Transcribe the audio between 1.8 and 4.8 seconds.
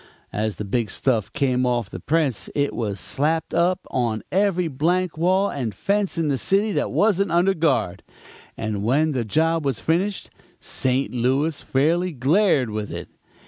the press it was slapped up on every